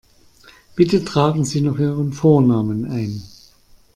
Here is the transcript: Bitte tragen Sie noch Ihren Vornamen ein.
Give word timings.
Bitte 0.75 1.05
tragen 1.05 1.45
Sie 1.45 1.61
noch 1.61 1.77
Ihren 1.77 2.11
Vornamen 2.11 2.85
ein. 2.89 3.21